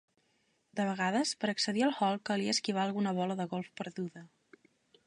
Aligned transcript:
De 0.79 0.85
vegades, 0.87 1.33
per 1.43 1.49
accedir 1.53 1.85
al 1.89 1.95
hall 1.99 2.19
calia 2.31 2.57
esquivar 2.59 2.87
alguna 2.87 3.15
bola 3.21 3.39
de 3.45 3.49
golf 3.57 3.71
perduda. 3.83 4.27